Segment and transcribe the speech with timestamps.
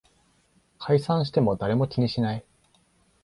[0.79, 2.43] 解散しても誰も気にしない